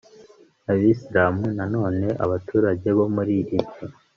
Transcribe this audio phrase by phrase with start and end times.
[0.71, 3.59] abisilamu nanone abaturage bo muri ibyo